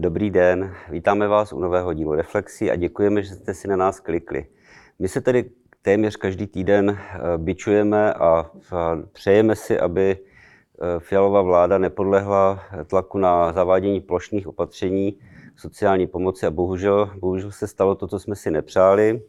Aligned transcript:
Dobrý 0.00 0.30
den, 0.30 0.74
vítáme 0.88 1.28
vás 1.28 1.52
u 1.52 1.58
nového 1.58 1.92
dílu 1.92 2.14
Reflexí 2.14 2.70
a 2.70 2.76
děkujeme, 2.76 3.22
že 3.22 3.34
jste 3.34 3.54
si 3.54 3.68
na 3.68 3.76
nás 3.76 4.00
klikli. 4.00 4.46
My 4.98 5.08
se 5.08 5.20
tedy 5.20 5.50
téměř 5.82 6.16
každý 6.16 6.46
týden 6.46 6.98
eh, 6.98 7.18
bičujeme 7.36 8.14
a 8.14 8.50
přejeme 9.12 9.56
si, 9.56 9.80
aby 9.80 10.16
eh, 10.16 11.00
fialová 11.00 11.42
vláda 11.42 11.78
nepodlehla 11.78 12.62
tlaku 12.86 13.18
na 13.18 13.52
zavádění 13.52 14.00
plošných 14.00 14.46
opatření 14.46 15.18
sociální 15.56 16.06
pomoci 16.06 16.46
a 16.46 16.50
bohužel, 16.50 17.10
bohužel 17.20 17.50
se 17.50 17.66
stalo 17.66 17.94
to, 17.94 18.06
co 18.06 18.18
jsme 18.18 18.36
si 18.36 18.50
nepřáli. 18.50 19.22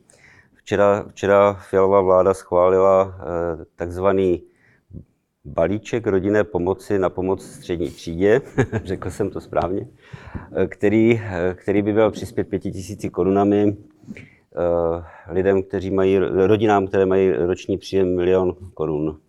Včera, 0.54 1.06
včera 1.08 1.54
fialová 1.54 2.02
vláda 2.02 2.34
schválila 2.34 3.16
eh, 3.20 3.66
takzvaný 3.76 4.44
balíček 5.50 6.07
rodinné 6.07 6.43
pomoci 6.43 7.00
na 7.00 7.09
pomoc 7.09 7.45
střední 7.45 7.89
třídě, 7.89 8.41
řekl 8.84 9.09
jsem 9.09 9.29
to 9.29 9.41
správně, 9.41 9.88
který, 10.68 11.21
který 11.55 11.81
by 11.81 11.93
byl 11.93 12.11
přispět 12.11 12.43
pěti 12.43 12.71
tisíci 12.71 13.09
korunami 13.09 13.77
eh, 14.16 15.04
lidem, 15.34 15.63
kteří 15.63 15.91
mají, 15.91 16.17
rodinám, 16.17 16.88
které 16.88 17.05
mají 17.05 17.31
roční 17.31 17.77
příjem 17.77 18.16
milion 18.16 18.55
korun. 18.73 19.20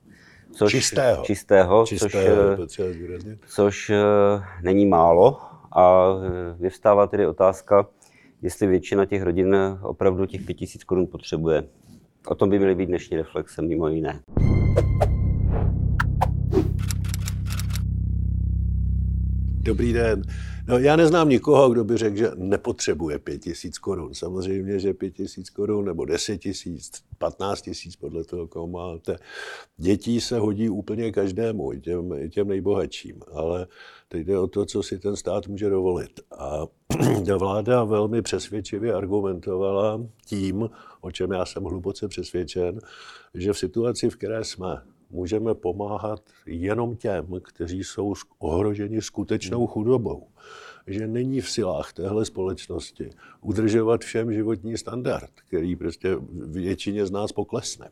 Což, 0.53 0.73
čistého. 0.73 1.25
Čistého, 1.25 1.87
čistého 1.87 2.67
což, 2.67 2.85
eh, 2.85 3.39
což 3.47 3.91
eh, 3.91 4.03
není 4.63 4.87
málo 4.87 5.39
a 5.73 6.15
vyvstává 6.59 7.07
tedy 7.07 7.27
otázka, 7.27 7.87
jestli 8.43 8.67
většina 8.67 9.07
těch 9.07 9.23
rodin 9.23 9.57
opravdu 9.83 10.27
těch 10.27 10.43
pět 10.43 10.55
tisíc 10.55 10.85
korun 10.85 11.07
potřebuje. 11.07 11.65
O 12.29 12.35
tom 12.35 12.51
by 12.51 12.59
měly 12.59 12.75
být 12.75 12.87
dnešní 12.87 13.17
reflexe, 13.17 13.63
mimo 13.63 13.89
jiné. 13.89 14.21
Dobrý 19.63 19.93
den. 19.93 20.23
No, 20.69 20.79
já 20.79 20.97
neznám 20.97 21.29
nikoho, 21.29 21.71
kdo 21.71 21.85
by 21.85 21.97
řekl, 21.97 22.17
že 22.17 22.31
nepotřebuje 22.37 23.19
pět 23.19 23.39
tisíc 23.39 23.79
korun. 23.79 24.15
Samozřejmě, 24.15 24.79
že 24.79 24.95
pět 24.95 25.11
tisíc 25.11 25.51
korun 25.51 25.85
nebo 25.85 26.05
deset 26.05 26.39
tisíc, 26.39 26.91
patnáct 27.19 27.63
tisíc 27.63 27.97
podle 27.97 28.25
toho, 28.25 28.47
koho 28.47 28.67
máte. 28.67 29.17
Dětí 29.77 30.21
se 30.21 30.39
hodí 30.39 30.69
úplně 30.69 31.13
každému, 31.13 31.73
i 31.73 31.81
těm, 31.81 32.13
i 32.13 32.31
těm 32.31 32.49
nejbohatším. 32.49 33.21
Ale 33.33 33.67
teď 34.09 34.27
jde 34.27 34.39
o 34.39 34.47
to, 34.47 34.67
co 34.67 34.83
si 34.83 34.99
ten 34.99 35.17
stát 35.17 35.49
může 35.49 35.71
dovolit. 35.71 36.21
A 36.39 36.67
ta 37.27 37.37
vláda 37.37 37.85
velmi 37.85 38.23
přesvědčivě 38.23 38.95
argumentovala 38.95 40.01
tím, 40.27 40.71
o 41.01 41.11
čem 41.11 41.33
já 41.33 41.45
jsem 41.45 41.65
hluboce 41.65 42.09
přesvědčen, 42.09 42.79
že 43.35 43.53
v 43.53 43.59
situaci, 43.59 44.11
v 44.11 44.17
které 44.17 44.45
jsme, 44.45 44.83
můžeme 45.11 45.55
pomáhat 45.55 46.21
jenom 46.47 46.97
těm, 46.97 47.27
kteří 47.43 47.85
jsou 47.85 48.15
ohroženi 48.39 49.03
skutečnou 49.03 49.67
chudobou. 49.67 50.27
Že 50.87 51.07
není 51.07 51.41
v 51.41 51.51
silách 51.51 51.93
téhle 51.93 52.25
společnosti 52.25 53.11
udržovat 53.41 54.01
všem 54.01 54.33
životní 54.33 54.77
standard, 54.77 55.31
který 55.49 55.77
prostě 55.77 56.17
většině 56.47 57.07
z 57.07 57.11
nás 57.11 57.33
poklesne. 57.33 57.91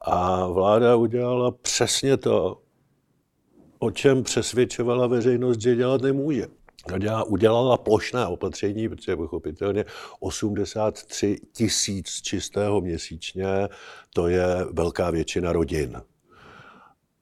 A 0.00 0.46
vláda 0.46 0.96
udělala 0.96 1.50
přesně 1.50 2.16
to, 2.16 2.62
o 3.78 3.90
čem 3.90 4.22
přesvědčovala 4.22 5.06
veřejnost, 5.06 5.60
že 5.60 5.76
dělat 5.76 6.02
nemůže. 6.02 6.46
Dělala, 6.98 7.24
udělala 7.24 7.76
plošné 7.76 8.26
opatření, 8.26 8.88
protože 8.88 9.16
pochopitelně 9.16 9.84
83 10.20 11.36
tisíc 11.52 12.22
čistého 12.22 12.80
měsíčně, 12.80 13.68
to 14.14 14.28
je 14.28 14.46
velká 14.72 15.10
většina 15.10 15.52
rodin. 15.52 16.02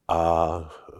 A 0.07 0.59
e, 0.89 0.95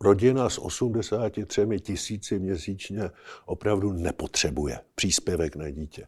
rodina 0.00 0.48
s 0.48 0.58
83 0.58 1.66
tisíci 1.80 2.38
měsíčně 2.38 3.10
opravdu 3.46 3.92
nepotřebuje 3.92 4.80
příspěvek 4.94 5.56
na 5.56 5.70
dítě. 5.70 6.06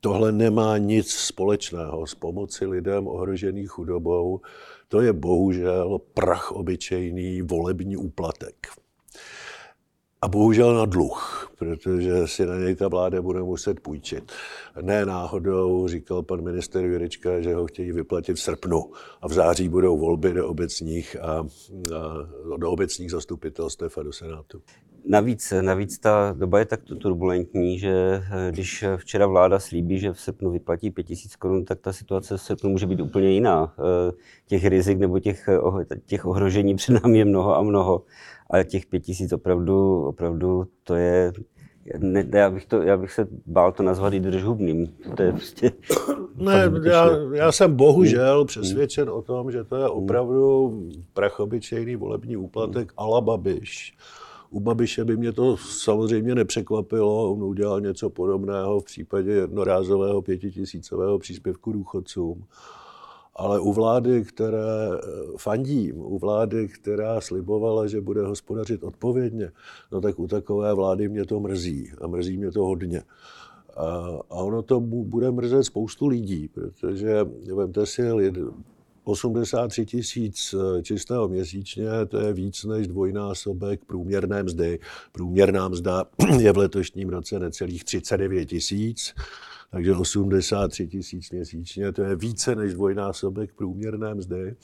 Tohle 0.00 0.32
nemá 0.32 0.78
nic 0.78 1.10
společného 1.10 2.06
s 2.06 2.14
pomoci 2.14 2.66
lidem 2.66 3.06
ohrožených 3.08 3.68
chudobou. 3.68 4.40
To 4.88 5.00
je 5.00 5.12
bohužel 5.12 5.98
prach 6.14 6.52
obyčejný 6.52 7.42
volební 7.42 7.96
úplatek. 7.96 8.66
A 10.26 10.28
bohužel 10.28 10.74
na 10.74 10.84
dluh, 10.84 11.50
protože 11.58 12.26
si 12.26 12.46
na 12.46 12.56
něj 12.56 12.74
ta 12.74 12.88
vláda 12.88 13.22
bude 13.22 13.42
muset 13.42 13.80
půjčit. 13.80 14.32
Ne 14.82 15.06
náhodou, 15.06 15.88
říkal 15.88 16.22
pan 16.22 16.44
minister 16.44 16.84
Jurečka, 16.84 17.40
že 17.40 17.54
ho 17.54 17.66
chtějí 17.66 17.92
vyplatit 17.92 18.36
v 18.36 18.40
srpnu 18.40 18.90
a 19.22 19.28
v 19.28 19.32
září 19.32 19.68
budou 19.68 19.98
volby 19.98 20.32
do 20.32 20.48
obecních, 20.48 21.16
a, 21.20 21.46
a 21.96 22.56
do 22.56 22.70
obecních 22.70 23.10
zastupitelstev 23.10 23.98
a 23.98 24.02
do 24.02 24.12
Senátu. 24.12 24.62
Navíc, 25.08 25.52
navíc 25.60 25.98
ta 25.98 26.34
doba 26.38 26.58
je 26.58 26.64
tak 26.64 26.80
turbulentní, 26.82 27.78
že 27.78 28.22
eh, 28.32 28.52
když 28.52 28.84
včera 28.96 29.26
vláda 29.26 29.58
slíbí, 29.58 29.98
že 29.98 30.12
v 30.12 30.20
srpnu 30.20 30.50
vyplatí 30.50 30.90
5000 30.90 31.36
korun, 31.36 31.64
tak 31.64 31.80
ta 31.80 31.92
situace 31.92 32.36
v 32.36 32.40
srpnu 32.40 32.70
může 32.70 32.86
být 32.86 33.00
úplně 33.00 33.30
jiná. 33.30 33.74
Eh, 33.78 34.12
těch 34.46 34.64
rizik 34.64 34.98
nebo 34.98 35.18
těch, 35.18 35.48
eh, 35.48 35.96
těch 36.06 36.26
ohrožení 36.26 36.74
před 36.74 36.92
námi 37.02 37.18
je 37.18 37.24
mnoho 37.24 37.56
a 37.56 37.62
mnoho 37.62 38.02
ale 38.50 38.64
těch 38.64 38.86
pět 38.86 39.00
tisíc 39.00 39.32
opravdu, 39.32 40.04
opravdu 40.04 40.66
to 40.84 40.94
je, 40.94 41.32
ne, 41.98 42.24
já, 42.32 42.50
bych 42.50 42.66
to, 42.66 42.82
já 42.82 42.96
bych 42.96 43.12
se 43.12 43.28
bál 43.46 43.72
to 43.72 43.82
nazvat 43.82 44.12
i 44.12 44.20
držhubným. 44.20 44.86
To 45.16 45.22
je 45.22 45.32
prostě... 45.32 45.72
Ne, 46.36 46.70
já, 46.84 47.08
já 47.32 47.52
jsem 47.52 47.76
bohužel 47.76 48.36
hmm. 48.36 48.46
přesvědčen 48.46 49.10
o 49.10 49.22
tom, 49.22 49.52
že 49.52 49.64
to 49.64 49.76
je 49.76 49.88
opravdu 49.88 50.72
prachobyčejný 51.14 51.96
volební 51.96 52.36
úplatek 52.36 52.92
a 52.96 53.06
la 53.06 53.20
Babiš. 53.20 53.96
U 54.56 54.60
Babiše 54.60 55.04
by 55.04 55.16
mě 55.16 55.32
to 55.32 55.56
samozřejmě 55.56 56.34
nepřekvapilo, 56.34 57.32
on 57.32 57.42
udělal 57.44 57.80
něco 57.80 58.10
podobného 58.10 58.80
v 58.80 58.84
případě 58.84 59.32
jednorázového 59.32 60.22
pětitisícového 60.22 61.18
příspěvku 61.18 61.72
důchodcům 61.72 62.44
ale 63.38 63.60
u 63.60 63.72
vlády, 63.72 64.24
které 64.24 64.88
eh, 64.94 64.98
fandím, 65.36 65.98
u 65.98 66.18
vlády, 66.18 66.68
která 66.68 67.20
slibovala, 67.20 67.86
že 67.86 68.00
bude 68.00 68.22
hospodařit 68.22 68.82
odpovědně, 68.82 69.52
no 69.92 70.00
tak 70.00 70.18
u 70.18 70.26
takové 70.26 70.74
vlády 70.74 71.08
mě 71.08 71.24
to 71.24 71.40
mrzí 71.40 71.92
a 72.00 72.06
mrzí 72.06 72.36
mě 72.36 72.50
to 72.50 72.64
hodně. 72.64 73.02
A, 73.76 74.08
ono 74.28 74.62
to 74.62 74.80
bude 74.80 75.30
mrzet 75.30 75.64
spoustu 75.64 76.06
lidí, 76.06 76.48
protože 76.48 77.26
vemte 77.54 77.86
si, 77.86 78.02
83 79.06 79.86
tisíc 79.86 80.54
eh, 80.54 80.82
čistého 80.82 81.28
měsíčně, 81.28 81.86
to 82.08 82.18
je 82.18 82.32
víc 82.32 82.64
než 82.64 82.86
dvojnásobek 82.86 83.84
průměrné 83.84 84.42
mzdy. 84.42 84.78
Průměrná 85.12 85.68
mzda 85.68 86.04
je 86.38 86.52
v 86.52 86.56
letošním 86.56 87.08
roce 87.08 87.38
necelých 87.38 87.84
39 87.84 88.44
tisíc 88.44 89.14
takže 89.70 89.94
83 89.94 90.88
tisíc 90.88 91.30
měsíčně, 91.30 91.92
to 91.92 92.02
je 92.02 92.16
více 92.16 92.54
než 92.54 92.74
dvojnásobek 92.74 93.52
průměrné 93.52 94.14
mzdy. 94.14 94.56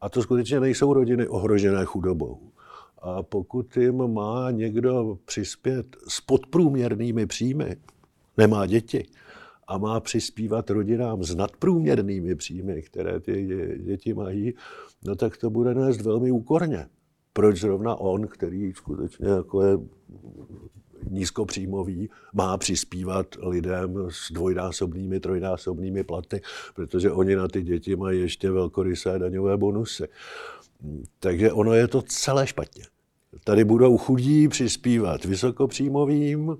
A 0.00 0.08
to 0.08 0.22
skutečně 0.22 0.60
nejsou 0.60 0.92
rodiny 0.92 1.28
ohrožené 1.28 1.84
chudobou. 1.84 2.40
A 3.02 3.22
pokud 3.22 3.76
jim 3.76 4.12
má 4.12 4.50
někdo 4.50 5.18
přispět 5.24 5.86
s 6.08 6.20
podprůměrnými 6.20 7.26
příjmy, 7.26 7.76
nemá 8.36 8.66
děti, 8.66 9.06
a 9.70 9.78
má 9.78 10.00
přispívat 10.00 10.70
rodinám 10.70 11.22
s 11.22 11.34
nadprůměrnými 11.34 12.34
příjmy, 12.34 12.82
které 12.82 13.20
ty 13.20 13.48
děti 13.78 14.14
mají, 14.14 14.54
no 15.04 15.14
tak 15.14 15.36
to 15.36 15.50
bude 15.50 15.74
nést 15.74 16.00
velmi 16.00 16.30
úkorně. 16.30 16.86
Proč 17.32 17.60
zrovna 17.60 17.94
on, 17.94 18.26
který 18.26 18.72
skutečně 18.72 19.28
jako 19.28 19.62
je 19.62 19.78
nízkopříjmový 21.10 22.10
má 22.34 22.56
přispívat 22.56 23.26
lidem 23.42 23.96
s 24.08 24.32
dvojnásobnými, 24.32 25.20
trojnásobnými 25.20 26.04
platy, 26.04 26.40
protože 26.74 27.12
oni 27.12 27.36
na 27.36 27.48
ty 27.48 27.62
děti 27.62 27.96
mají 27.96 28.20
ještě 28.20 28.50
velkorysé 28.50 29.18
daňové 29.18 29.56
bonusy. 29.56 30.08
Takže 31.18 31.52
ono 31.52 31.74
je 31.74 31.88
to 31.88 32.02
celé 32.02 32.46
špatně. 32.46 32.84
Tady 33.44 33.64
budou 33.64 33.98
chudí 33.98 34.48
přispívat 34.48 35.24
vysokopříjmovým, 35.24 36.56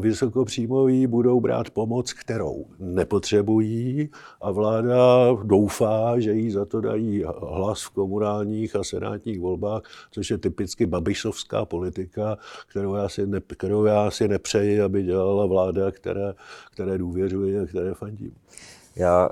vysokopříjmoví 0.00 1.06
budou 1.06 1.40
brát 1.40 1.70
pomoc, 1.70 2.12
kterou 2.12 2.66
nepotřebují 2.78 4.10
a 4.40 4.50
vláda 4.50 5.28
doufá, 5.42 6.20
že 6.20 6.32
jí 6.32 6.50
za 6.50 6.64
to 6.64 6.80
dají 6.80 7.24
hlas 7.40 7.82
v 7.82 7.90
komunálních 7.90 8.76
a 8.76 8.84
senátních 8.84 9.40
volbách, 9.40 9.82
což 10.10 10.30
je 10.30 10.38
typicky 10.38 10.86
babišovská 10.86 11.64
politika, 11.64 12.38
kterou 12.68 12.94
já 12.94 13.08
si, 13.08 13.26
ne, 13.26 13.40
kterou 13.40 13.84
já 13.84 14.10
si 14.10 14.28
nepřeji, 14.28 14.80
aby 14.80 15.02
dělala 15.02 15.46
vláda, 15.46 15.90
které, 15.90 16.34
které 16.72 16.98
důvěřuji 16.98 17.60
a 17.60 17.66
které 17.66 17.94
fandím. 17.94 18.34
Já, 18.96 19.30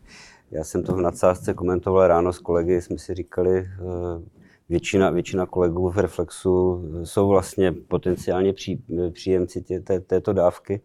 já 0.50 0.64
jsem 0.64 0.82
to 0.82 0.94
v 0.94 1.00
nadsázce 1.00 1.54
komentoval 1.54 2.06
ráno 2.06 2.32
s 2.32 2.38
kolegy, 2.38 2.82
jsme 2.82 2.98
si 2.98 3.14
říkali, 3.14 3.58
eh, 3.58 4.39
většina, 4.70 5.10
většina 5.10 5.46
kolegů 5.46 5.90
v 5.90 5.98
Reflexu 5.98 6.82
jsou 7.04 7.28
vlastně 7.28 7.72
potenciálně 7.72 8.52
pří, 8.52 8.82
příjemci 9.12 9.62
tě, 9.62 9.80
té, 9.80 10.00
této 10.00 10.32
dávky. 10.32 10.80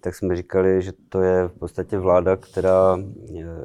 tak 0.00 0.14
jsme 0.14 0.36
říkali, 0.36 0.82
že 0.82 0.92
to 1.08 1.20
je 1.20 1.48
v 1.48 1.52
podstatě 1.52 1.98
vláda, 1.98 2.36
která 2.36 2.98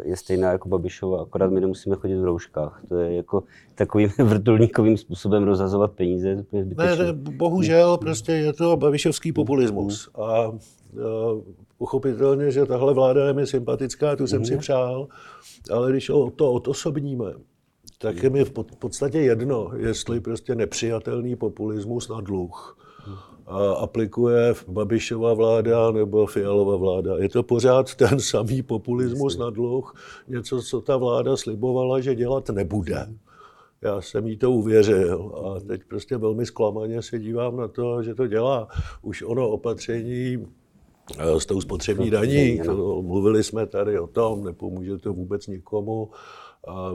je 0.03 0.17
stejná 0.17 0.51
jako 0.51 0.69
Babišova, 0.69 1.21
akorát 1.21 1.51
my 1.51 1.61
nemusíme 1.61 1.95
chodit 1.95 2.15
v 2.15 2.23
rouškách. 2.23 2.81
To 2.89 2.95
je 2.95 3.15
jako 3.15 3.43
takovým 3.75 4.09
vrtulníkovým 4.23 4.97
způsobem 4.97 5.43
rozhazovat 5.43 5.91
peníze. 5.91 6.45
Ne, 6.51 6.95
ne, 6.95 7.13
bohužel 7.13 7.97
prostě 7.97 8.31
je 8.31 8.53
to 8.53 8.77
babišovský 8.77 9.33
populismus. 9.33 10.09
A, 10.15 10.21
a 10.21 10.53
pochopitelně, 11.77 12.51
že 12.51 12.65
tahle 12.65 12.93
vláda 12.93 13.27
je 13.27 13.33
mi 13.33 13.47
sympatická, 13.47 14.15
tu 14.15 14.27
jsem 14.27 14.45
si 14.45 14.51
mhm. 14.51 14.59
přál, 14.59 15.07
ale 15.71 15.91
když 15.91 16.11
to 16.35 16.53
odosobníme, 16.53 17.33
tak 18.01 18.23
je 18.23 18.29
mi 18.29 18.45
v 18.45 18.51
podstatě 18.79 19.19
jedno, 19.19 19.71
jestli 19.77 20.19
prostě 20.19 20.55
nepřijatelný 20.55 21.35
populismus 21.35 22.09
na 22.09 22.21
dluh 22.21 22.77
a 23.47 23.73
aplikuje 23.73 24.53
Babišova 24.67 25.33
vláda 25.33 25.91
nebo 25.91 26.25
Fialová 26.25 26.75
vláda. 26.75 27.17
Je 27.17 27.29
to 27.29 27.43
pořád 27.43 27.95
ten 27.95 28.19
samý 28.19 28.61
populismus 28.61 29.37
na 29.37 29.49
dluh, 29.49 29.95
něco, 30.27 30.61
co 30.61 30.81
ta 30.81 30.97
vláda 30.97 31.37
slibovala, 31.37 31.99
že 31.99 32.15
dělat 32.15 32.49
nebude. 32.49 33.07
Já 33.81 34.01
jsem 34.01 34.27
jí 34.27 34.37
to 34.37 34.51
uvěřil 34.51 35.31
a 35.35 35.59
teď 35.59 35.81
prostě 35.87 36.17
velmi 36.17 36.45
zklamaně 36.45 37.01
se 37.01 37.19
dívám 37.19 37.57
na 37.57 37.67
to, 37.67 38.03
že 38.03 38.15
to 38.15 38.27
dělá. 38.27 38.67
Už 39.01 39.21
ono 39.21 39.49
opatření 39.49 40.47
eh, 41.17 41.39
s 41.39 41.45
tou 41.45 41.61
spotřební 41.61 42.09
daní, 42.09 42.59
to, 42.65 43.01
mluvili 43.01 43.43
jsme 43.43 43.67
tady 43.67 43.99
o 43.99 44.07
tom, 44.07 44.43
nepomůže 44.43 44.97
to 44.97 45.13
vůbec 45.13 45.47
nikomu 45.47 46.09
a 46.67 46.91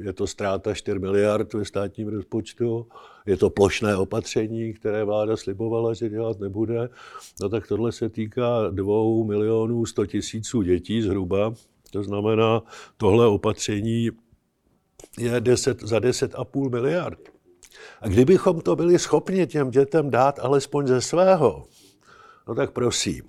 je 0.00 0.12
to 0.12 0.26
ztráta 0.26 0.74
4 0.74 0.98
miliard 0.98 1.54
ve 1.54 1.64
státním 1.64 2.08
rozpočtu, 2.08 2.86
je 3.26 3.36
to 3.36 3.50
plošné 3.50 3.96
opatření, 3.96 4.72
které 4.72 5.04
vláda 5.04 5.36
slibovala, 5.36 5.94
že 5.94 6.08
dělat 6.08 6.40
nebude, 6.40 6.88
no 7.42 7.48
tak 7.48 7.66
tohle 7.66 7.92
se 7.92 8.08
týká 8.08 8.70
2 8.70 9.24
milionů 9.24 9.86
100 9.86 10.06
tisíců 10.06 10.62
dětí 10.62 11.02
zhruba, 11.02 11.54
to 11.90 12.02
znamená, 12.02 12.62
tohle 12.96 13.26
opatření 13.26 14.10
je 15.18 15.40
10, 15.40 15.82
za 15.82 15.98
10,5 15.98 16.70
miliard. 16.70 17.18
A 18.00 18.08
kdybychom 18.08 18.60
to 18.60 18.76
byli 18.76 18.98
schopni 18.98 19.46
těm 19.46 19.70
dětem 19.70 20.10
dát 20.10 20.38
alespoň 20.38 20.86
ze 20.86 21.00
svého, 21.00 21.64
no 22.48 22.54
tak 22.54 22.70
prosím, 22.70 23.22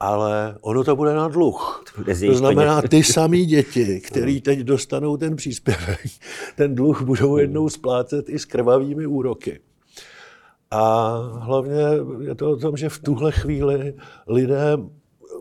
ale 0.00 0.58
ono 0.60 0.84
to 0.84 0.96
bude 0.96 1.14
na 1.14 1.28
dluh. 1.28 1.84
To 2.26 2.34
znamená, 2.34 2.82
ty 2.82 3.04
samé 3.04 3.38
děti, 3.38 4.00
které 4.06 4.40
teď 4.40 4.58
dostanou 4.58 5.16
ten 5.16 5.36
příspěvek, 5.36 6.06
ten 6.56 6.74
dluh 6.74 7.02
budou 7.02 7.36
jednou 7.36 7.68
splácet 7.68 8.28
i 8.28 8.38
s 8.38 8.44
krvavými 8.44 9.06
úroky. 9.06 9.60
A 10.70 11.16
hlavně 11.38 11.82
je 12.20 12.34
to 12.34 12.50
o 12.50 12.56
tom, 12.56 12.76
že 12.76 12.88
v 12.88 12.98
tuhle 12.98 13.32
chvíli 13.32 13.94
lidé 14.28 14.76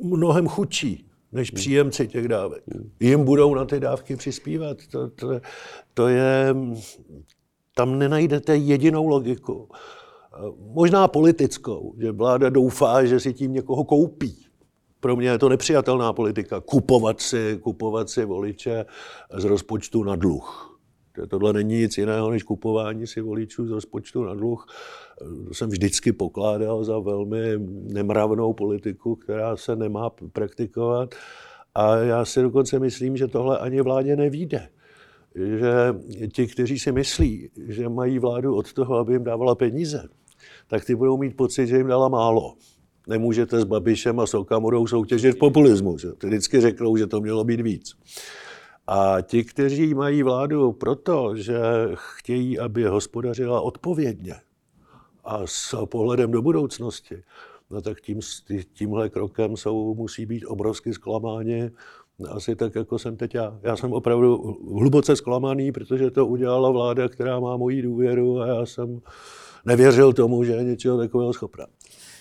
mnohem 0.01 0.47
chudší 0.47 1.05
než 1.31 1.51
příjemci 1.51 2.07
těch 2.07 2.27
dávek. 2.27 2.63
Jim 2.99 3.23
budou 3.23 3.55
na 3.55 3.65
ty 3.65 3.79
dávky 3.79 4.15
přispívat. 4.15 4.77
To, 4.91 5.09
to, 5.09 5.41
to 5.93 6.07
je, 6.07 6.55
tam 7.75 7.99
nenajdete 7.99 8.57
jedinou 8.57 9.07
logiku. 9.07 9.69
Možná 10.57 11.07
politickou, 11.07 11.93
že 11.99 12.11
vláda 12.11 12.49
doufá, 12.49 13.05
že 13.05 13.19
si 13.19 13.33
tím 13.33 13.53
někoho 13.53 13.83
koupí. 13.83 14.44
Pro 14.99 15.15
mě 15.15 15.27
je 15.27 15.37
to 15.37 15.49
nepřijatelná 15.49 16.13
politika. 16.13 16.61
Kupovat 16.61 17.21
si, 17.21 17.59
kupovat 17.61 18.09
si 18.09 18.25
voliče 18.25 18.85
z 19.37 19.43
rozpočtu 19.43 20.03
na 20.03 20.15
dluh. 20.15 20.71
Tohle 21.27 21.53
není 21.53 21.75
nic 21.75 21.97
jiného 21.97 22.31
než 22.31 22.43
kupování 22.43 23.07
si 23.07 23.21
voličů 23.21 23.67
z 23.67 23.71
rozpočtu 23.71 24.23
na 24.23 24.33
dluh. 24.33 24.67
To 25.47 25.53
jsem 25.53 25.69
vždycky 25.69 26.11
pokládal 26.11 26.83
za 26.83 26.99
velmi 26.99 27.39
nemravnou 27.93 28.53
politiku, 28.53 29.15
která 29.15 29.57
se 29.57 29.75
nemá 29.75 30.09
praktikovat. 30.33 31.15
A 31.75 31.95
já 31.95 32.25
si 32.25 32.41
dokonce 32.41 32.79
myslím, 32.79 33.17
že 33.17 33.27
tohle 33.27 33.59
ani 33.59 33.81
vládě 33.81 34.15
nevíde. 34.15 34.69
Že 35.35 35.93
ti, 36.33 36.47
kteří 36.47 36.79
si 36.79 36.91
myslí, 36.91 37.49
že 37.67 37.89
mají 37.89 38.19
vládu 38.19 38.55
od 38.55 38.73
toho, 38.73 38.95
aby 38.95 39.13
jim 39.13 39.23
dávala 39.23 39.55
peníze, 39.55 40.09
tak 40.67 40.85
ty 40.85 40.95
budou 40.95 41.17
mít 41.17 41.37
pocit, 41.37 41.67
že 41.67 41.77
jim 41.77 41.87
dala 41.87 42.09
málo 42.09 42.55
nemůžete 43.07 43.59
s 43.59 43.63
Babišem 43.63 44.19
a 44.19 44.25
s 44.25 44.33
Okamurou 44.33 44.87
soutěžit 44.87 45.35
v 45.35 45.39
populismu. 45.39 45.97
Že? 45.97 46.11
Ty 46.11 46.27
vždycky 46.27 46.61
řeknou, 46.61 46.97
že 46.97 47.07
to 47.07 47.21
mělo 47.21 47.43
být 47.43 47.61
víc. 47.61 47.91
A 48.87 49.17
ti, 49.21 49.43
kteří 49.43 49.93
mají 49.93 50.23
vládu 50.23 50.71
proto, 50.71 51.35
že 51.35 51.59
chtějí, 51.93 52.59
aby 52.59 52.83
hospodařila 52.83 53.61
odpovědně 53.61 54.35
a 55.23 55.41
s 55.45 55.85
pohledem 55.85 56.31
do 56.31 56.41
budoucnosti, 56.41 57.23
no 57.71 57.81
tak 57.81 58.01
tím, 58.01 58.19
tímhle 58.73 59.09
krokem 59.09 59.57
jsou, 59.57 59.95
musí 59.95 60.25
být 60.25 60.45
obrovsky 60.45 60.93
zklamáni, 60.93 61.71
asi 62.29 62.55
tak, 62.55 62.75
jako 62.75 62.99
jsem 62.99 63.17
teď 63.17 63.35
já. 63.35 63.59
Já 63.63 63.75
jsem 63.75 63.93
opravdu 63.93 64.57
hluboce 64.73 65.15
zklamaný, 65.15 65.71
protože 65.71 66.11
to 66.11 66.27
udělala 66.27 66.69
vláda, 66.69 67.09
která 67.09 67.39
má 67.39 67.57
moji 67.57 67.81
důvěru 67.81 68.39
a 68.39 68.47
já 68.47 68.65
jsem 68.65 69.01
nevěřil 69.65 70.13
tomu, 70.13 70.43
že 70.43 70.51
je 70.51 70.63
něčeho 70.63 70.97
takového 70.97 71.33
schopná. 71.33 71.65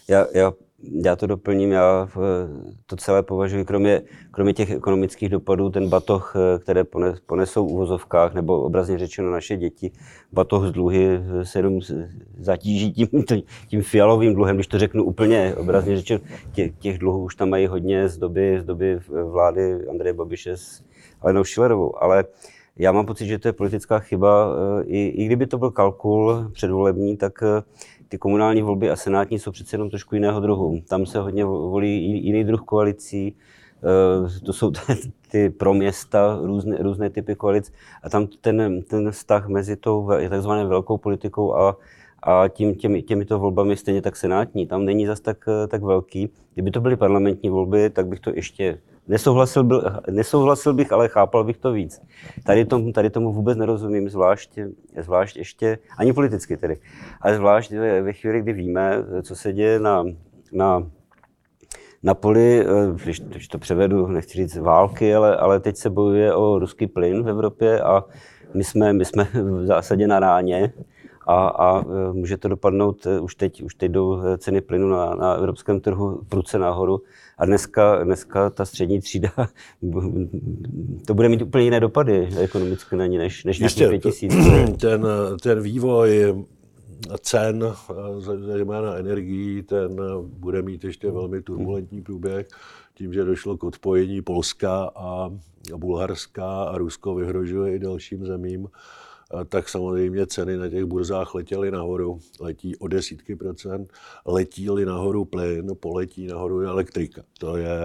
Já, 0.08 0.26
já 0.34 0.52
já 0.92 1.16
to 1.16 1.26
doplním, 1.26 1.72
já 1.72 2.08
to 2.86 2.96
celé 2.96 3.22
považuji, 3.22 3.64
kromě, 3.64 4.02
kromě 4.30 4.52
těch 4.52 4.70
ekonomických 4.70 5.28
dopadů, 5.28 5.70
ten 5.70 5.88
batoh, 5.88 6.34
eh, 6.36 6.58
které 6.58 6.84
ponesou 7.26 7.66
v 7.66 7.72
uvozovkách, 7.72 8.34
nebo 8.34 8.62
obrazně 8.62 8.98
řečeno 8.98 9.30
naše 9.30 9.56
děti, 9.56 9.92
batoh 10.32 10.66
z 10.66 10.72
dluhy 10.72 11.20
se 11.42 11.58
jenom 11.58 11.80
zatíží 12.38 12.92
tím, 13.08 13.08
tím 13.68 13.82
fialovým 13.82 14.34
dluhem, 14.34 14.56
když 14.56 14.66
to 14.66 14.78
řeknu 14.78 15.04
úplně 15.04 15.54
obrazně 15.56 15.96
řečeno, 15.96 16.20
těch, 16.52 16.72
těch 16.78 16.98
dluhů 16.98 17.24
už 17.24 17.34
tam 17.34 17.50
mají 17.50 17.66
hodně 17.66 18.08
z 18.08 18.18
doby, 18.18 18.60
z 18.60 18.64
doby 18.64 18.98
vlády 19.24 19.86
Andreje 19.90 20.14
Babiše 20.14 20.56
s 20.56 20.82
Alenou 21.20 21.44
Šilerovou, 21.44 22.02
ale 22.02 22.24
já 22.78 22.92
mám 22.92 23.06
pocit, 23.06 23.26
že 23.26 23.38
to 23.38 23.48
je 23.48 23.52
politická 23.52 23.98
chyba. 23.98 24.56
Eh, 24.80 24.84
I, 24.84 25.06
I 25.06 25.26
kdyby 25.26 25.46
to 25.46 25.58
byl 25.58 25.70
kalkul 25.70 26.50
předvolební, 26.52 27.16
tak 27.16 27.42
eh, 27.42 27.62
ty 28.14 28.18
komunální 28.18 28.62
volby 28.62 28.90
a 28.90 28.96
senátní 28.96 29.38
jsou 29.38 29.50
přece 29.50 29.74
jenom 29.74 29.90
trošku 29.90 30.14
jiného 30.14 30.40
druhu. 30.40 30.82
Tam 30.88 31.06
se 31.06 31.18
hodně 31.18 31.44
volí 31.44 32.24
jiný 32.24 32.44
druh 32.44 32.62
koalicí, 32.62 33.36
eh, 33.82 34.40
to 34.40 34.52
jsou 34.52 34.72
ty 35.30 35.50
pro 35.50 35.74
města, 35.74 36.38
různé, 36.42 36.76
různé 36.80 37.10
typy 37.10 37.34
koalic 37.34 37.72
a 38.02 38.10
tam 38.10 38.26
ten, 38.26 38.82
ten 38.82 39.10
vztah 39.10 39.48
mezi 39.48 39.76
tou 39.76 40.10
takzvanou 40.28 40.68
velkou 40.68 40.98
politikou 40.98 41.54
a, 41.54 41.76
a 42.22 42.48
tím, 42.48 42.74
těmi, 42.74 43.02
těmito 43.02 43.38
volbami 43.38 43.76
stejně 43.76 44.02
tak 44.02 44.16
senátní, 44.16 44.66
tam 44.66 44.84
není 44.84 45.06
zas 45.06 45.20
tak, 45.20 45.44
tak 45.68 45.82
velký. 45.82 46.30
Kdyby 46.54 46.70
to 46.70 46.80
byly 46.80 46.96
parlamentní 46.96 47.50
volby, 47.50 47.90
tak 47.90 48.06
bych 48.06 48.20
to 48.20 48.30
ještě 48.34 48.78
Nesouhlasil, 49.08 49.64
byl, 49.64 49.82
nesouhlasil 50.10 50.74
bych, 50.74 50.92
ale 50.92 51.08
chápal 51.08 51.44
bych 51.44 51.58
to 51.58 51.72
víc. 51.72 52.02
Tady 52.44 52.64
tomu, 52.64 52.92
tady 52.92 53.10
tomu 53.10 53.32
vůbec 53.32 53.58
nerozumím, 53.58 54.08
zvlášť, 54.08 54.58
zvlášť 55.00 55.36
ještě, 55.36 55.78
ani 55.98 56.12
politicky 56.12 56.56
tedy, 56.56 56.76
ale 57.20 57.36
zvlášť 57.36 57.72
ve 58.02 58.12
chvíli, 58.12 58.40
kdy 58.40 58.52
víme, 58.52 59.04
co 59.22 59.36
se 59.36 59.52
děje 59.52 59.80
na, 59.80 60.04
na, 60.52 60.90
na 62.02 62.14
poli, 62.14 62.66
když, 63.04 63.20
když 63.20 63.48
to 63.48 63.58
převedu, 63.58 64.06
nechci 64.06 64.38
říct 64.38 64.56
války, 64.56 65.14
ale, 65.14 65.36
ale 65.36 65.60
teď 65.60 65.76
se 65.76 65.90
bojuje 65.90 66.34
o 66.34 66.58
ruský 66.58 66.86
plyn 66.86 67.22
v 67.22 67.28
Evropě 67.28 67.80
a 67.80 68.04
my 68.54 68.64
jsme, 68.64 68.92
my 68.92 69.04
jsme 69.04 69.28
v 69.34 69.66
zásadě 69.66 70.06
na 70.06 70.20
ráně 70.20 70.72
a, 71.26 71.48
a 71.48 71.80
e, 71.80 72.12
může 72.12 72.36
to 72.36 72.48
dopadnout, 72.48 73.06
e, 73.06 73.20
už 73.20 73.34
teď, 73.34 73.62
už 73.62 73.74
teď 73.74 73.92
jdou 73.92 74.22
e, 74.22 74.38
ceny 74.38 74.60
plynu 74.60 74.88
na, 74.88 75.14
na 75.14 75.34
evropském 75.34 75.80
trhu 75.80 76.20
pruce 76.28 76.58
nahoru 76.58 77.02
a 77.38 77.44
dneska, 77.44 78.04
dneska 78.04 78.50
ta 78.50 78.64
střední 78.64 79.00
třída, 79.00 79.30
to 81.06 81.14
bude 81.14 81.28
mít 81.28 81.42
úplně 81.42 81.64
jiné 81.64 81.80
dopady 81.80 82.28
ekonomicky 82.38 82.96
na 82.96 83.06
ní, 83.06 83.18
než, 83.18 83.44
než 83.44 83.60
Jistě, 83.60 83.88
5 83.88 84.02
tisíc. 84.02 84.34
Ten, 84.80 85.06
ten 85.42 85.60
vývoj 85.62 86.34
cen, 87.20 87.72
zejména 88.46 88.94
energií, 88.94 89.62
ten 89.62 90.00
bude 90.22 90.62
mít 90.62 90.84
ještě 90.84 91.10
velmi 91.10 91.42
turbulentní 91.42 92.02
průběh 92.02 92.46
tím, 92.94 93.12
že 93.12 93.24
došlo 93.24 93.56
k 93.56 93.64
odpojení 93.64 94.22
Polska 94.22 94.90
a 94.96 95.30
Bulharska 95.76 96.64
a 96.64 96.78
Rusko 96.78 97.14
vyhrožuje 97.14 97.74
i 97.74 97.78
dalším 97.78 98.26
zemím 98.26 98.68
tak 99.48 99.68
samozřejmě 99.68 100.26
ceny 100.26 100.56
na 100.56 100.68
těch 100.68 100.84
burzách 100.84 101.34
letěly 101.34 101.70
nahoru. 101.70 102.18
Letí 102.40 102.76
o 102.76 102.88
desítky 102.88 103.36
procent. 103.36 103.92
Letí-li 104.26 104.86
nahoru 104.86 105.24
plyn, 105.24 105.70
poletí 105.80 106.26
nahoru 106.26 106.60
elektrika. 106.60 107.22
To 107.38 107.56
je, 107.56 107.78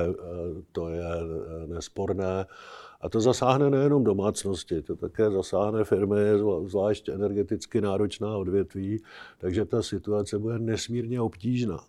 to 0.72 0.90
je 0.90 1.06
nesporné. 1.68 2.46
A 3.02 3.10
to 3.10 3.22
zasáhne 3.22 3.70
nejenom 3.70 4.04
domácnosti, 4.04 4.82
to 4.82 4.96
také 4.96 5.32
zasáhne 5.32 5.88
firmy, 5.88 6.36
zvlášť 6.68 7.10
energeticky 7.10 7.82
náročná 7.82 8.38
odvětví, 8.38 9.00
takže 9.38 9.66
ta 9.66 9.84
situace 9.84 10.40
bude 10.40 10.60
nesmírně 10.60 11.22
obtížná. 11.22 11.80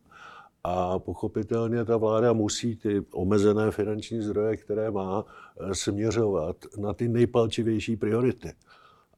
A 0.65 0.99
pochopitelně 0.99 1.85
ta 1.85 1.97
vláda 1.97 2.33
musí 2.33 2.77
ty 2.77 3.03
omezené 3.13 3.71
finanční 3.71 4.21
zdroje, 4.23 4.57
které 4.57 4.91
má, 4.91 5.25
směřovat 5.73 6.57
na 6.79 6.93
ty 6.95 7.09
nejpalčivější 7.09 7.97
priority 7.97 8.53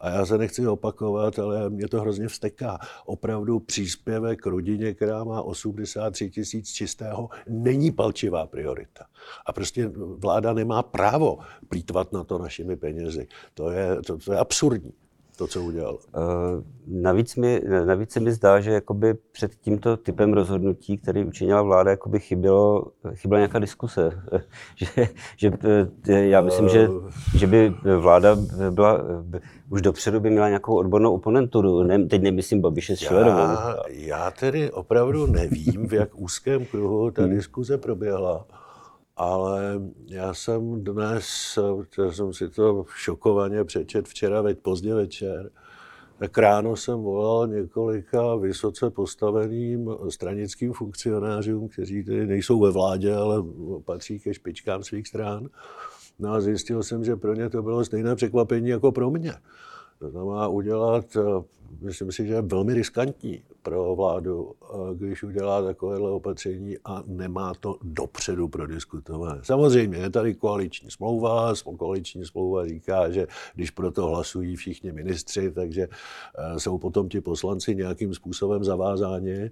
A 0.02 0.10
já 0.10 0.26
se 0.26 0.38
nechci 0.38 0.66
opakovat, 0.66 1.38
ale 1.38 1.70
mě 1.70 1.88
to 1.88 2.00
hrozně 2.00 2.28
vsteká. 2.28 2.78
Opravdu 3.06 3.60
příspěvek 3.60 4.46
rodině, 4.46 4.94
která 4.94 5.24
má 5.24 5.42
83 5.42 6.30
tisíc 6.30 6.72
čistého, 6.72 7.28
není 7.48 7.90
palčivá 7.90 8.46
priorita. 8.46 9.04
A 9.46 9.52
prostě 9.52 9.90
vláda 10.16 10.52
nemá 10.52 10.82
právo 10.82 11.38
plítvat 11.68 12.12
na 12.12 12.24
to 12.24 12.38
našimi 12.38 12.76
penězi. 12.76 13.26
To 13.54 13.70
je, 13.70 14.02
to, 14.02 14.18
to 14.18 14.32
je 14.32 14.38
absurdní 14.38 14.92
to, 15.42 15.48
co 15.48 15.62
udělal. 15.62 15.94
Uh, 15.94 16.62
navíc, 16.86 17.36
mi, 17.36 17.62
navíc 17.84 18.10
se 18.10 18.20
mi 18.20 18.32
zdá, 18.32 18.60
že 18.60 18.72
jakoby 18.72 19.14
před 19.32 19.54
tímto 19.54 19.96
typem 19.96 20.32
rozhodnutí, 20.32 20.98
který 20.98 21.24
učinila 21.24 21.62
vláda, 21.62 21.90
jakoby 21.90 22.20
chybělo, 22.20 22.86
chyběla 23.14 23.38
nějaká 23.38 23.58
diskuse. 23.58 24.10
že, 24.76 24.86
že, 25.36 25.52
eh, 26.08 26.26
já 26.28 26.40
myslím, 26.40 26.68
že, 26.68 26.88
že 27.36 27.46
by 27.46 27.74
vláda 27.98 28.36
byla, 28.70 29.00
už 29.70 29.82
dopředu 29.82 30.20
by 30.20 30.30
měla 30.30 30.48
nějakou 30.48 30.76
odbornou 30.76 31.14
oponenturu. 31.14 31.82
Ne, 31.82 32.06
teď 32.06 32.22
nemyslím 32.22 32.60
Babiše 32.60 32.96
s 32.96 32.98
Šilerovou. 32.98 33.38
Já, 33.38 33.76
já 33.88 34.30
tedy 34.30 34.70
opravdu 34.70 35.26
nevím, 35.26 35.88
v 35.88 35.92
jak 35.92 36.08
úzkém 36.14 36.64
kruhu 36.64 37.10
ta 37.10 37.22
hmm. 37.22 37.30
diskuze 37.30 37.78
proběhla 37.78 38.46
ale 39.16 39.80
já 40.06 40.34
jsem 40.34 40.84
dnes, 40.84 41.58
já 41.98 42.12
jsem 42.12 42.32
si 42.32 42.48
to 42.48 42.84
šokovaně 42.96 43.64
přečet 43.64 44.08
včera 44.08 44.42
veď 44.42 44.58
pozdě 44.58 44.94
večer, 44.94 45.50
tak 46.18 46.38
ráno 46.38 46.76
jsem 46.76 46.98
volal 46.98 47.48
několika 47.48 48.36
vysoce 48.36 48.90
postaveným 48.90 49.90
stranickým 50.08 50.72
funkcionářům, 50.72 51.68
kteří 51.68 52.04
tedy 52.04 52.26
nejsou 52.26 52.60
ve 52.60 52.70
vládě, 52.70 53.14
ale 53.14 53.44
patří 53.84 54.18
ke 54.20 54.34
špičkám 54.34 54.84
svých 54.84 55.08
stran. 55.08 55.48
No 56.18 56.32
a 56.32 56.40
zjistil 56.40 56.82
jsem, 56.82 57.04
že 57.04 57.16
pro 57.16 57.34
ně 57.34 57.50
to 57.50 57.62
bylo 57.62 57.84
stejné 57.84 58.14
překvapení 58.14 58.68
jako 58.68 58.92
pro 58.92 59.10
mě. 59.10 59.32
To 59.98 60.10
znamená 60.10 60.48
udělat, 60.48 61.16
myslím 61.80 62.12
si, 62.12 62.26
že 62.26 62.34
je 62.34 62.42
velmi 62.42 62.74
riskantní 62.74 63.42
pro 63.62 63.94
vládu, 63.96 64.52
když 64.94 65.22
udělá 65.22 65.62
takovéhle 65.62 66.10
opatření 66.10 66.76
a 66.84 67.02
nemá 67.06 67.54
to 67.54 67.78
dopředu 67.82 68.48
prodiskutované. 68.48 69.40
Samozřejmě 69.42 69.98
je 69.98 70.10
tady 70.10 70.34
koaliční 70.34 70.90
smlouva, 70.90 71.52
koaliční 71.76 72.24
smlouva 72.24 72.66
říká, 72.66 73.10
že 73.10 73.26
když 73.54 73.70
pro 73.70 73.92
to 73.92 74.06
hlasují 74.06 74.56
všichni 74.56 74.92
ministři, 74.92 75.52
takže 75.52 75.88
eh, 76.38 76.60
jsou 76.60 76.78
potom 76.78 77.08
ti 77.08 77.20
poslanci 77.20 77.74
nějakým 77.74 78.14
způsobem 78.14 78.64
zavázáni, 78.64 79.50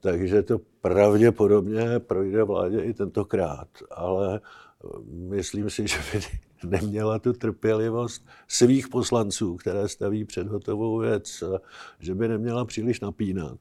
takže 0.00 0.42
to 0.42 0.58
pravděpodobně 0.80 1.98
projde 1.98 2.42
vládě 2.42 2.80
i 2.80 2.94
tentokrát, 2.94 3.68
ale 3.90 4.40
myslím 5.10 5.70
si, 5.70 5.86
že 5.88 5.98
by 6.12 6.20
neměla 6.68 7.18
tu 7.18 7.32
trpělivost 7.32 8.26
svých 8.48 8.88
poslanců, 8.88 9.56
které 9.56 9.88
staví 9.88 10.24
před 10.24 10.46
hotovou 10.46 10.98
věc, 10.98 11.44
že 11.98 12.14
by 12.14 12.28
neměla 12.28 12.64
příliš 12.64 13.00
napínat. 13.00 13.58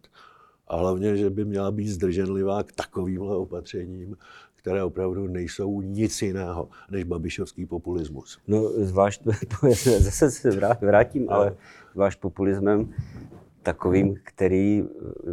A 0.67 0.77
hlavně, 0.77 1.17
že 1.17 1.29
by 1.29 1.45
měla 1.45 1.71
být 1.71 1.87
zdrženlivá 1.87 2.63
k 2.63 2.71
takovýmhle 2.71 3.37
opatřením, 3.37 4.17
které 4.55 4.83
opravdu 4.83 5.27
nejsou 5.27 5.81
nic 5.81 6.21
jiného 6.21 6.69
než 6.91 7.03
babišovský 7.03 7.65
populismus. 7.65 8.39
No 8.47 8.69
zvlášť, 8.69 9.21
zase 9.99 10.31
se 10.31 10.49
vrátím, 10.81 11.29
ale 11.29 11.55
zvlášť 11.93 12.19
populismem 12.19 12.93
takovým, 13.67 14.15
který 14.23 14.83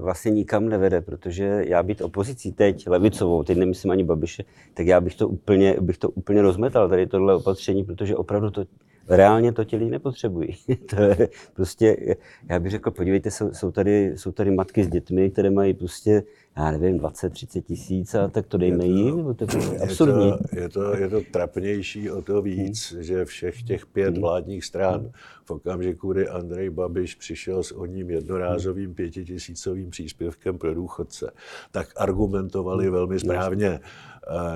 vlastně 0.00 0.30
nikam 0.30 0.68
nevede, 0.68 1.00
protože 1.00 1.64
já 1.66 1.82
být 1.82 2.00
opozicí 2.00 2.52
teď, 2.52 2.88
levicovou, 2.88 3.42
teď 3.42 3.58
nemyslím 3.58 3.90
ani 3.90 4.04
Babiše, 4.04 4.44
tak 4.74 4.86
já 4.86 5.00
bych 5.00 5.14
to 5.14 5.28
úplně, 5.28 5.76
bych 5.80 5.98
to 5.98 6.10
úplně 6.10 6.42
rozmetal, 6.42 6.88
tady 6.88 7.06
tohle 7.06 7.34
opatření, 7.34 7.84
protože 7.84 8.16
opravdu 8.16 8.50
to 8.50 8.64
reálně 9.08 9.52
to 9.52 9.64
ti 9.64 9.76
lidi 9.76 9.90
nepotřebují. 9.90 10.56
to 10.90 11.02
je 11.02 11.28
prostě, 11.54 12.16
já 12.48 12.60
bych 12.60 12.70
řekl, 12.70 12.90
podívejte, 12.90 13.30
jsou, 13.30 13.52
jsou, 13.52 13.70
tady, 13.70 14.12
jsou 14.16 14.32
tady 14.32 14.50
matky 14.50 14.84
s 14.84 14.88
dětmi, 14.88 15.30
které 15.30 15.50
mají 15.50 15.74
prostě, 15.74 16.22
já 16.56 16.70
nevím, 16.70 16.98
20-30 16.98 17.62
tisíc 17.62 18.14
a 18.14 18.28
tak 18.28 18.46
to 18.46 18.58
dejme 18.58 18.86
jim, 18.86 19.34
to 19.34 19.44
je 19.44 19.48
prostě 19.48 19.78
absurdní. 19.78 20.30
Je 20.30 20.36
to, 20.36 20.60
je, 20.60 20.68
to, 20.68 20.96
je 20.96 21.08
to 21.08 21.20
trapnější 21.32 22.10
o 22.10 22.22
to 22.22 22.42
víc, 22.42 22.92
hmm. 22.92 23.02
že 23.02 23.24
všech 23.24 23.62
těch 23.62 23.86
pět 23.86 24.14
hmm. 24.14 24.20
vládních 24.20 24.64
stran 24.64 25.10
v 25.44 25.50
okamžiku, 25.50 26.12
kdy 26.12 26.28
Andrej 26.28 26.70
Babiš 26.70 27.14
přišel 27.14 27.62
s 27.62 27.72
o 27.72 27.86
ním 27.86 28.10
jednorázovým 28.10 28.94
pětitisícovým 28.94 29.90
příspěvkem 29.90 30.58
pro 30.58 30.74
důchodce, 30.74 31.30
tak 31.70 31.88
argumentovali 31.96 32.84
hmm. 32.84 32.92
velmi 32.92 33.20
správně 33.20 33.80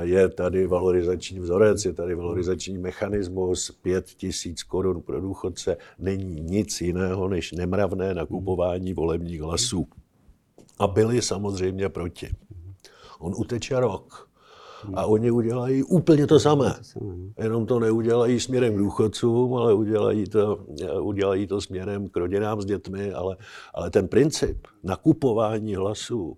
je 0.00 0.28
tady 0.28 0.66
valorizační 0.66 1.40
vzorec, 1.40 1.84
je 1.84 1.92
tady 1.92 2.14
valorizační 2.14 2.78
mechanismus, 2.78 3.70
5 3.82 4.06
tisíc 4.06 4.62
korun 4.62 5.02
pro 5.02 5.20
důchodce 5.20 5.76
není 5.98 6.40
nic 6.40 6.80
jiného 6.80 7.28
než 7.28 7.52
nemravné 7.52 8.14
nakupování 8.14 8.94
volebních 8.94 9.42
hlasů. 9.42 9.86
A 10.78 10.86
byli 10.86 11.22
samozřejmě 11.22 11.88
proti. 11.88 12.28
On 13.18 13.34
uteče 13.36 13.80
rok. 13.80 14.28
A 14.94 15.06
oni 15.06 15.30
udělají 15.30 15.82
úplně 15.82 16.26
to 16.26 16.40
samé. 16.40 16.74
Jenom 17.38 17.66
to 17.66 17.80
neudělají 17.80 18.40
směrem 18.40 18.74
k 18.74 18.78
důchodcům, 18.78 19.54
ale 19.54 19.74
udělají 19.74 20.26
to, 20.26 20.58
udělají 21.00 21.46
to 21.46 21.60
směrem 21.60 22.08
k 22.08 22.16
rodinám 22.16 22.62
s 22.62 22.64
dětmi, 22.64 23.12
ale, 23.12 23.36
ale 23.74 23.90
ten 23.90 24.08
princip 24.08 24.66
nakupování 24.82 25.74
hlasů 25.74 26.36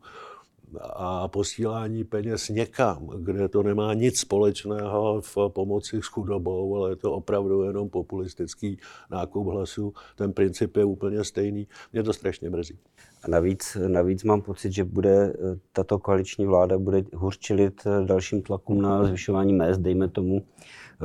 a 0.81 1.29
posílání 1.29 2.05
peněz 2.05 2.49
někam, 2.49 3.07
kde 3.07 3.49
to 3.49 3.63
nemá 3.63 3.95
nic 3.95 4.21
společného 4.21 5.21
v 5.21 5.37
pomoci 5.49 6.01
s 6.03 6.07
chudobou, 6.07 6.77
ale 6.77 6.91
je 6.91 6.97
to 6.97 7.13
opravdu 7.13 7.63
jenom 7.63 7.89
populistický 7.89 8.79
nákup 9.11 9.47
hlasů. 9.47 9.93
Ten 10.17 10.33
princip 10.33 10.77
je 10.77 10.85
úplně 10.85 11.25
stejný. 11.25 11.69
Mě 11.93 12.03
to 12.03 12.13
strašně 12.13 12.51
mrzí. 12.51 12.79
A 13.23 13.29
navíc, 13.29 13.77
navíc 13.87 14.25
mám 14.25 14.43
pocit, 14.43 14.73
že 14.73 14.85
bude 14.85 15.33
tato 15.73 15.99
koaliční 15.99 16.47
vláda 16.47 16.79
bude 16.79 17.05
hůř 17.15 17.39
čelit 17.39 17.87
dalším 18.05 18.43
tlakům 18.43 18.83
na 18.83 19.05
zvyšování 19.05 19.53
mest, 19.53 19.79
dejme 19.79 20.09
tomu. 20.09 20.43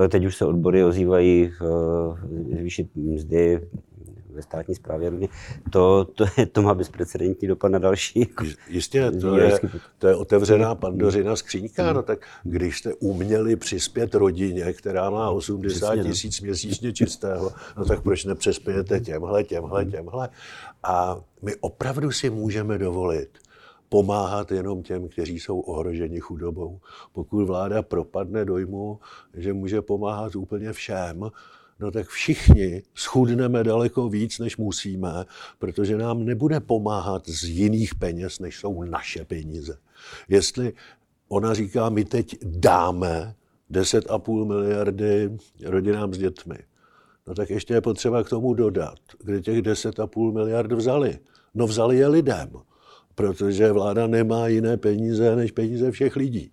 Teď 0.10 0.26
už 0.26 0.36
se 0.36 0.46
odbory 0.46 0.84
ozývají 0.84 1.52
eh, 1.52 2.58
zvýšit 2.60 2.96
mzdy 2.96 3.62
ve 4.36 4.42
státní 4.42 4.76
správě 4.76 5.12
to, 5.72 6.06
to, 6.06 6.26
je, 6.38 6.46
to 6.46 6.62
má 6.62 6.74
bezprecedentní 6.74 7.48
dopad 7.48 7.72
na 7.72 7.80
další. 7.80 8.20
Jako, 8.20 8.46
Jistě, 8.70 9.12
to 9.12 9.38
je, 9.38 9.60
to 9.98 10.08
je 10.08 10.16
otevřená 10.16 10.76
pandořina 10.76 11.36
skříňka, 11.36 11.94
no 11.94 12.04
tak 12.04 12.28
když 12.44 12.78
jste 12.78 12.94
uměli 12.94 13.56
přispět 13.56 14.16
rodině, 14.16 14.74
která 14.74 15.10
má 15.10 15.30
80 15.30 15.96
no. 15.96 16.04
tisíc 16.04 16.42
měsíčně 16.42 16.94
čistého, 16.94 17.52
no 17.78 17.86
tak 17.86 18.02
proč 18.02 18.26
nepřespějete 18.26 19.00
těmhle, 19.00 19.44
těmhle, 19.44 19.86
těmhle. 19.86 20.30
A 20.84 21.22
my 21.42 21.56
opravdu 21.56 22.12
si 22.12 22.30
můžeme 22.30 22.78
dovolit 22.78 23.30
pomáhat 23.90 24.52
jenom 24.52 24.84
těm, 24.84 25.08
kteří 25.08 25.40
jsou 25.40 25.60
ohroženi 25.60 26.20
chudobou. 26.20 26.80
Pokud 27.14 27.46
vláda 27.46 27.82
propadne 27.82 28.46
dojmu, 28.46 29.00
že 29.34 29.54
může 29.54 29.82
pomáhat 29.82 30.36
úplně 30.36 30.74
všem, 30.74 31.30
no 31.80 31.92
tak 31.92 32.08
všichni 32.08 32.84
schudneme 32.96 33.64
daleko 33.64 34.10
víc, 34.10 34.40
než 34.40 34.58
musíme, 34.58 35.26
protože 35.60 35.98
nám 35.98 36.26
nebude 36.26 36.60
pomáhat 36.60 37.30
z 37.30 37.44
jiných 37.44 37.96
peněz, 37.96 38.40
než 38.40 38.60
jsou 38.60 38.84
naše 38.84 39.26
peníze. 39.26 39.78
Jestli 40.30 40.74
ona 41.28 41.54
říká, 41.54 41.90
my 41.90 42.06
teď 42.06 42.38
dáme 42.44 43.36
10,5 43.72 44.46
miliardy 44.46 45.38
rodinám 45.66 46.14
s 46.14 46.18
dětmi, 46.18 46.58
no 47.28 47.34
tak 47.34 47.50
ještě 47.50 47.74
je 47.74 47.82
potřeba 47.82 48.24
k 48.24 48.30
tomu 48.30 48.54
dodat, 48.54 49.00
kde 49.24 49.42
těch 49.42 49.62
10,5 49.62 50.34
miliard 50.34 50.72
vzali. 50.72 51.20
No 51.56 51.68
vzali 51.68 51.98
je 51.98 52.08
lidem, 52.08 52.50
protože 53.16 53.72
vláda 53.72 54.08
nemá 54.08 54.48
jiné 54.48 54.78
peníze 54.78 55.36
než 55.36 55.52
peníze 55.52 55.92
všech 55.92 56.16
lidí. 56.16 56.52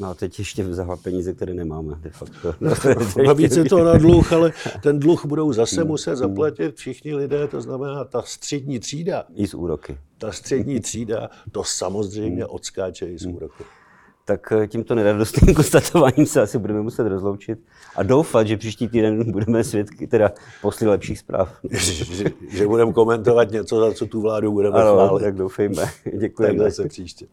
No 0.00 0.08
a 0.08 0.14
teď 0.14 0.38
ještě 0.38 0.64
vzala 0.64 0.96
peníze, 0.96 1.34
které 1.34 1.54
nemáme, 1.54 1.94
de 2.00 2.10
facto. 2.10 2.54
Navíc 3.26 3.56
je 3.56 3.64
to 3.64 3.84
na 3.84 3.92
dluh, 3.98 4.32
ale 4.32 4.52
ten 4.82 4.98
dluh 4.98 5.26
budou 5.26 5.52
zase 5.52 5.80
hmm. 5.80 5.88
muset 5.88 6.16
zaplatit 6.16 6.76
všichni 6.76 7.14
lidé, 7.14 7.48
to 7.48 7.60
znamená 7.60 8.04
ta 8.04 8.22
střední 8.22 8.78
třída. 8.78 9.24
I 9.34 9.46
z 9.46 9.54
úroky. 9.54 9.98
Ta 10.18 10.32
střední 10.32 10.80
třída, 10.80 11.30
to 11.52 11.64
samozřejmě 11.64 12.44
hmm. 12.44 12.54
odskáče 12.54 13.06
i 13.06 13.18
z 13.18 13.24
hmm. 13.24 13.34
úroky. 13.34 13.64
Tak 14.26 14.52
eh, 14.52 14.66
tímto 14.66 14.94
neradostným 14.94 15.54
konstatováním 15.54 16.26
se 16.26 16.42
asi 16.42 16.58
budeme 16.58 16.82
muset 16.82 17.08
rozloučit 17.08 17.58
a 17.96 18.02
doufat, 18.02 18.46
že 18.46 18.56
příští 18.56 18.88
týden 18.88 19.32
budeme 19.32 19.64
svědky 19.64 20.06
teda 20.06 20.32
posly 20.62 20.86
lepších 20.86 21.18
zpráv. 21.18 21.58
že, 21.70 22.04
že, 22.04 22.24
že 22.48 22.66
budeme 22.66 22.92
komentovat 22.92 23.50
něco, 23.50 23.80
za 23.80 23.92
co 23.92 24.06
tu 24.06 24.20
vládu 24.20 24.52
budeme 24.52 24.78
ano, 24.78 24.94
chválit. 24.94 25.22
tak 25.22 25.34
doufejme. 25.34 25.84
Děkujeme. 26.18 26.58
Tak 26.58 26.72
zase 26.72 26.88
příště. 26.88 27.26